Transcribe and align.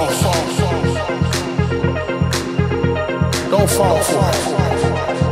He 0.00 0.06
fall. 0.06 0.32
Don't 3.50 3.68
fall 3.68 3.98
for 3.98 5.26
it. 5.26 5.29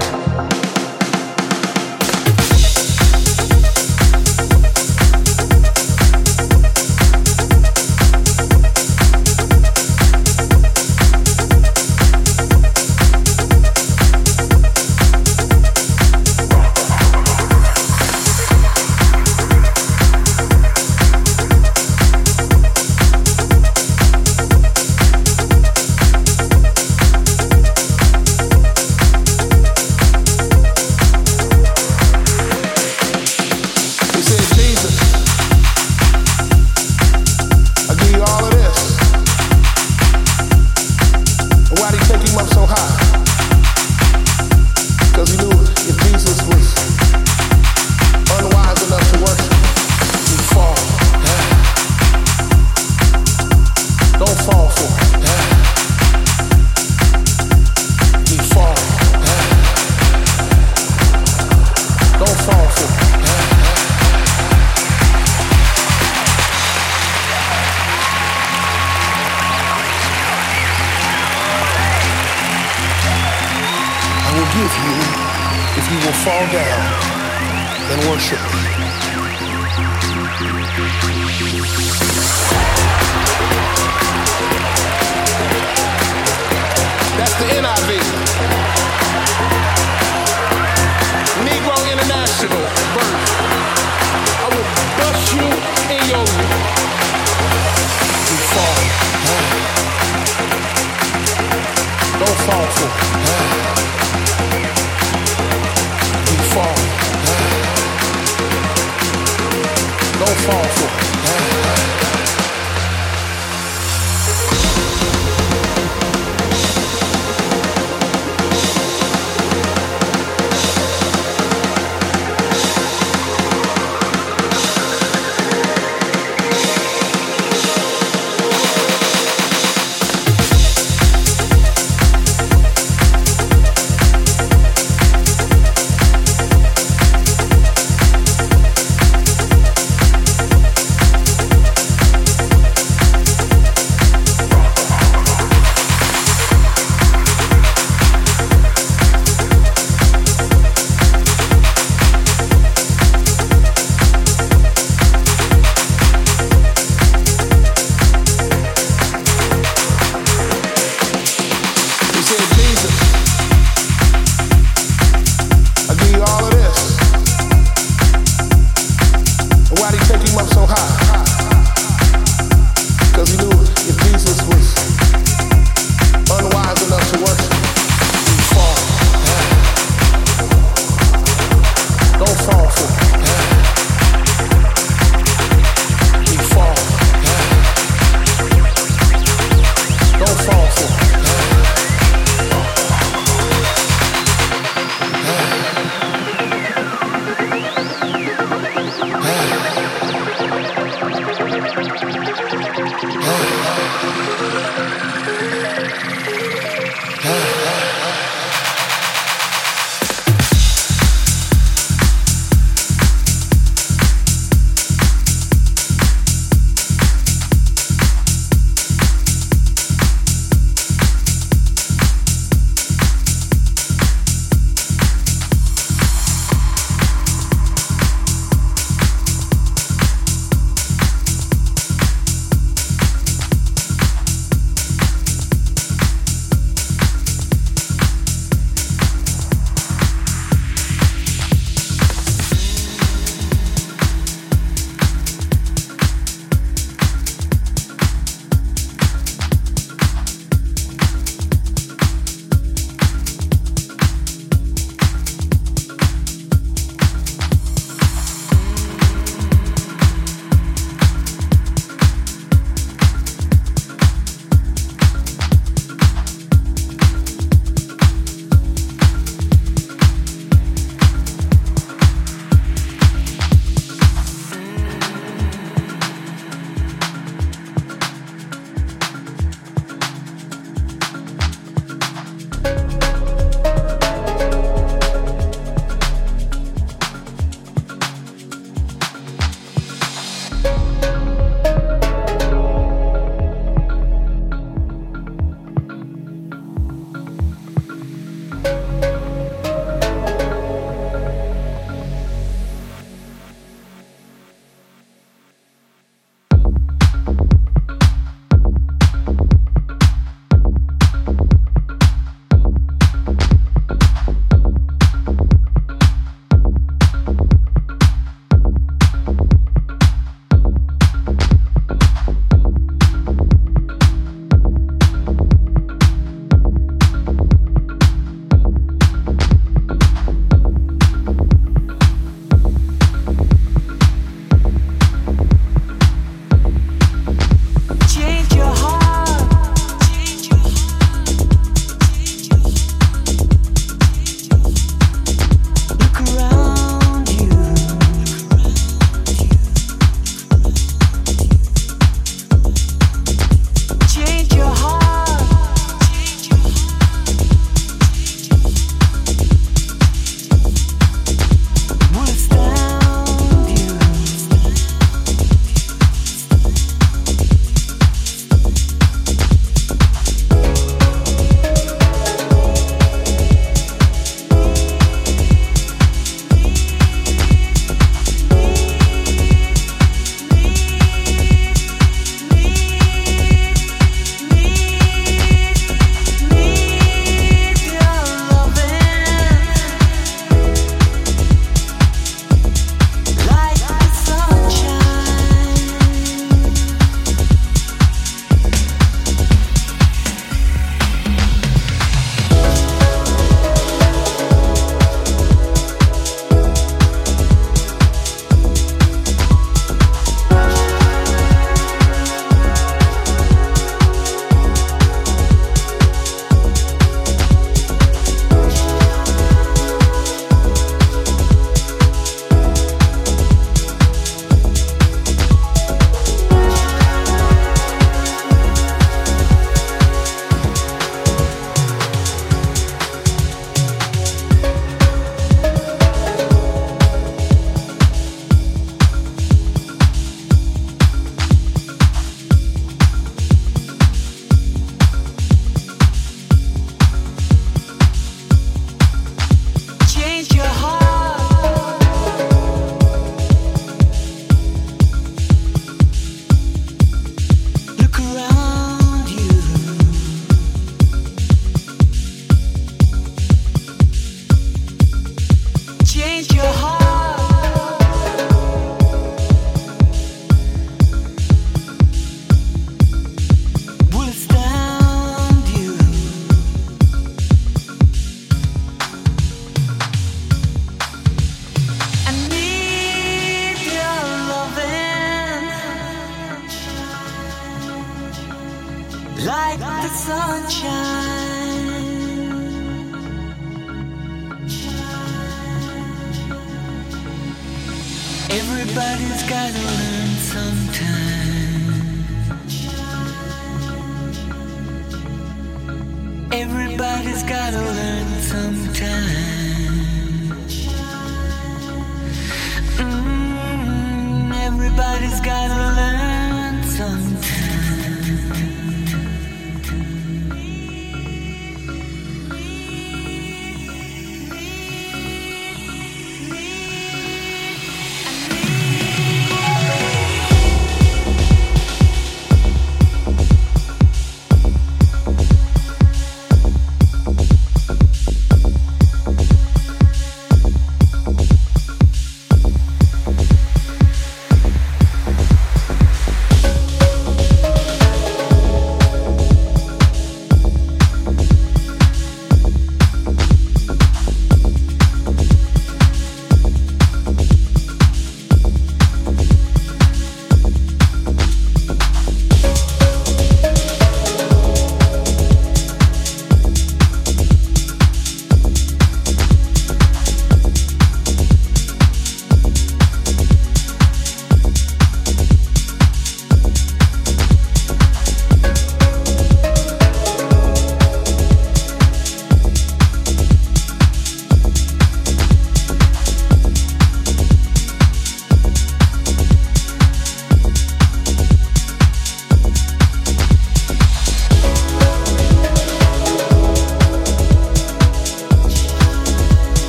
Fall 110.49 110.65
for 110.65 111.08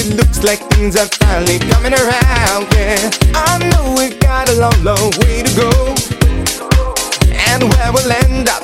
it 0.00 0.16
looks 0.16 0.42
like 0.42 0.60
things 0.72 0.96
are 0.96 1.08
finally 1.20 1.58
coming 1.58 1.92
around. 1.92 2.64
Yeah, 2.72 3.10
I 3.34 3.58
know 3.70 3.94
we've 3.98 4.18
got 4.20 4.48
a 4.48 4.54
long, 4.56 4.76
long 4.82 5.12
way 5.20 5.42
to 5.42 5.52
go. 5.52 5.70
And 7.28 7.68
where 7.68 7.92
we'll 7.92 8.12
end 8.24 8.48
up, 8.48 8.62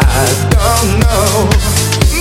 I 0.00 0.24
don't 0.56 0.90
know. 1.04 1.52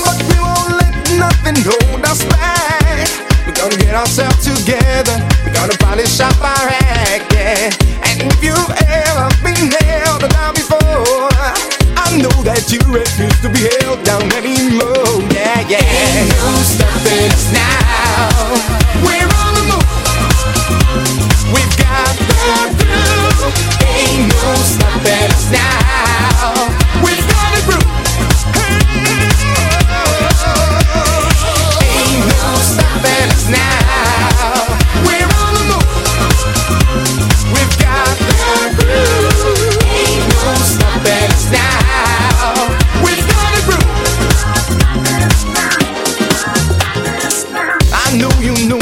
But 0.04 0.20
we 0.28 0.38
won't 0.44 0.76
let 0.76 0.94
nothing 1.16 1.58
hold 1.64 2.04
us 2.04 2.24
back. 2.26 3.08
We're 3.48 3.56
gonna 3.56 3.78
get 3.78 3.96
ourselves 3.96 4.44
together. 4.44 5.16
We're 5.46 5.54
gonna 5.54 5.78
polish 5.80 6.20
up 6.20 6.36
our 6.42 6.68
act, 6.68 7.32
yeah. 7.32 7.72
And 8.08 8.28
if 8.28 8.44
you've 8.44 8.74
ever 8.92 9.28
been 9.44 9.72
held 9.72 10.28
down 10.28 10.54
before, 10.54 11.30
know 12.18 12.34
that 12.44 12.72
you 12.72 12.80
refuse 12.90 13.38
to 13.42 13.50
be 13.50 13.70
held 13.82 14.04
down 14.04 14.24
anymore. 14.34 15.22
Yeah, 15.30 15.62
yeah. 15.70 15.84
Ain't 15.86 16.30
no 16.30 16.54
stopping 16.66 17.30
us 17.30 17.54
now. 17.54 18.50
We're 19.06 19.30
on 19.30 19.54
the 19.54 19.64
move. 19.70 19.86
We've 21.54 21.76
got 21.78 22.14
the 22.18 22.34
groove. 22.34 23.54
Ain't 23.86 24.26
no 24.34 24.54
stopping 24.66 25.30
us 25.30 25.52
now. 25.52 26.79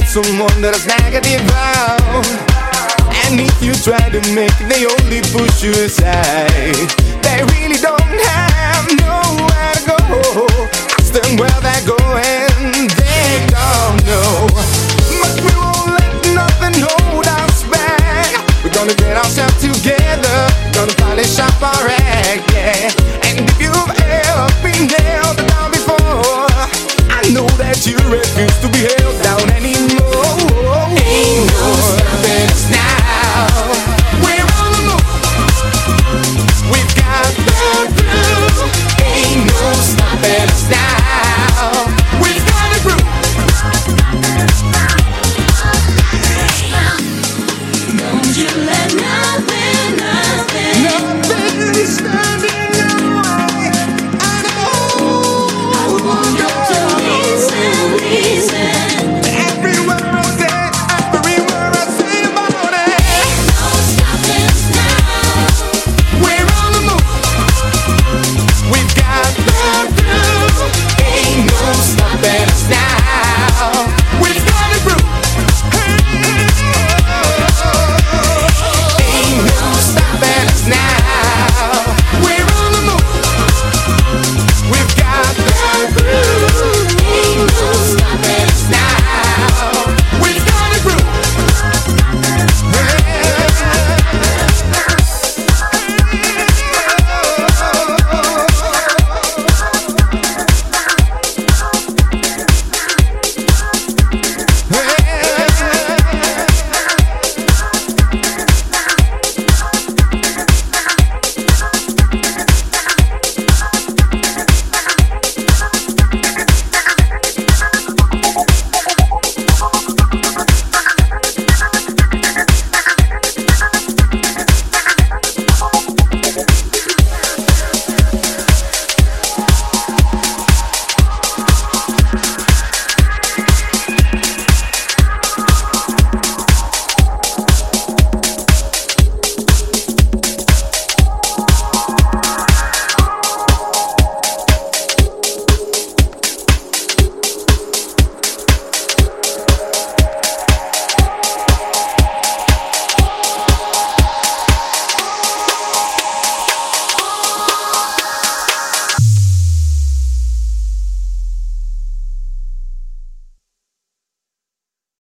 Someone 0.08 0.62
that 0.64 0.72
is 0.72 0.88
negative 0.88 1.44
out. 1.52 2.24
And 3.28 3.44
if 3.44 3.60
you 3.60 3.76
try 3.76 4.00
to 4.08 4.22
make 4.32 4.56
they 4.72 4.88
only 4.88 5.20
push 5.36 5.60
you 5.60 5.76
aside. 5.84 6.88
They 7.20 7.44
really 7.52 7.76
don't 7.76 8.00
have 8.00 8.88
nowhere 9.04 9.76
to 9.76 9.84
go. 9.84 10.00
Ask 10.96 11.12
them 11.12 11.36
where 11.36 11.60
they're 11.60 11.84
going, 11.84 12.88
they 12.96 13.52
don't 13.52 14.00
know. 14.08 14.48
But 15.20 15.36
we 15.44 15.52
won't 15.60 16.00
let 16.00 16.16
nothing 16.32 16.88
hold 16.88 17.28
us 17.28 17.68
back. 17.68 18.32
We're 18.64 18.72
gonna 18.72 18.96
get 18.96 19.20
ourselves 19.20 19.60
together, 19.60 20.38
gonna 20.72 20.96
polish 21.04 21.36
up 21.36 21.60
our 21.60 21.84
act, 21.84 22.48
yeah. 22.56 22.96
And 23.28 23.44
if 23.44 23.60
you've 23.60 23.76
ever 23.76 24.48
been 24.64 24.88
held 24.88 25.36
down 25.52 25.76
before, 25.76 26.48
I 27.12 27.28
know 27.36 27.48
that 27.60 27.84
you 27.84 28.00
refuse 28.08 28.56
to 28.64 28.72
be 28.72 28.88